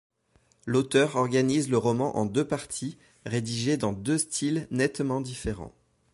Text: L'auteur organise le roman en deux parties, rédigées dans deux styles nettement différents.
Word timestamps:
L'auteur 0.65 1.15
organise 1.15 1.69
le 1.69 1.77
roman 1.77 2.17
en 2.17 2.25
deux 2.25 2.47
parties, 2.47 2.97
rédigées 3.27 3.77
dans 3.77 3.93
deux 3.93 4.17
styles 4.17 4.67
nettement 4.71 5.21
différents. 5.21 5.73